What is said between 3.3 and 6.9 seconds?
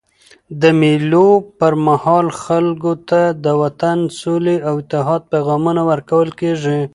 د وطن، سولي او اتحاد پیغامونه ورکول کېږي.